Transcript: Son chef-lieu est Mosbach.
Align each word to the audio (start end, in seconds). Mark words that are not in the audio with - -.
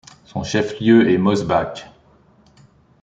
Son 0.25 0.41
chef-lieu 0.43 1.11
est 1.11 1.19
Mosbach. 1.19 1.85